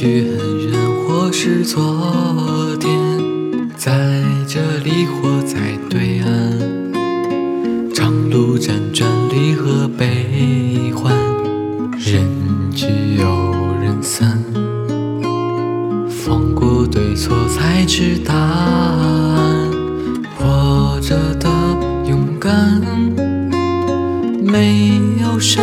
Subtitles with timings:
[0.00, 0.72] 许很远，
[1.08, 1.82] 或是昨
[2.78, 2.88] 天，
[3.76, 5.58] 在这里或在
[5.90, 11.12] 对岸，长路辗转，离合悲欢，
[11.98, 12.86] 人聚
[13.18, 13.26] 又
[13.82, 14.40] 人散，
[16.08, 19.68] 放过对错，才知答案。
[20.38, 21.50] 活着的
[22.08, 22.80] 勇敢，
[24.44, 25.60] 没有神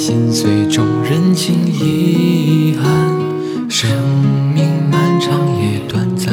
[0.00, 2.90] 心碎中认清遗憾。
[3.68, 3.90] 生
[4.54, 6.32] 命漫长也短暂，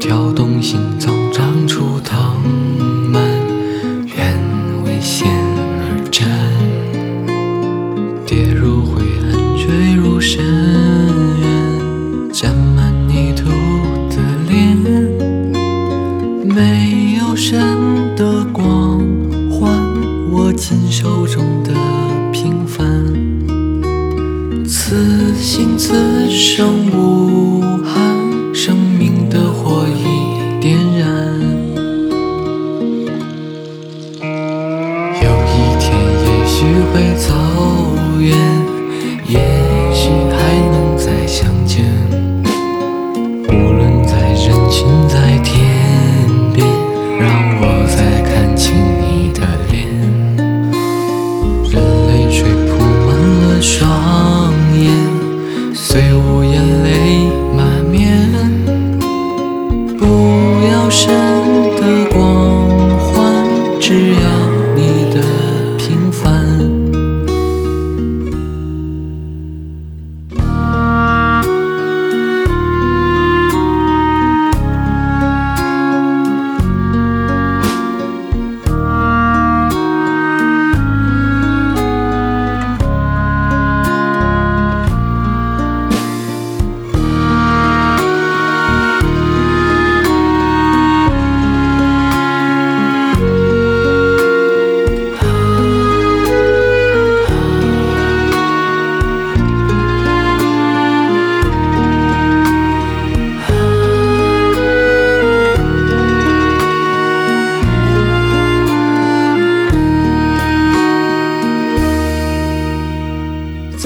[0.00, 2.18] 跳动心脏长出藤
[3.08, 3.22] 蔓，
[4.16, 4.36] 愿
[4.84, 5.28] 为险
[5.78, 6.28] 而战。
[8.26, 10.44] 跌入灰暗，坠入深
[11.40, 13.44] 渊，沾满泥土
[14.10, 14.16] 的
[14.48, 14.76] 脸，
[16.44, 17.62] 没有神
[25.62, 28.18] 此心此生无憾，
[28.52, 31.06] 生命的火已点燃。
[35.22, 35.94] 有一天，
[36.26, 37.14] 也许会
[61.08, 61.41] ocean.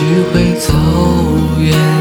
[0.00, 0.72] 许会走
[1.60, 1.99] 远，